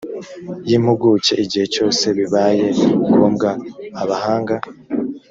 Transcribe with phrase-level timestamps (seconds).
[0.69, 2.67] y impuguke igihe cyose bibaye
[3.09, 3.49] ngombwa
[4.01, 4.55] abahanga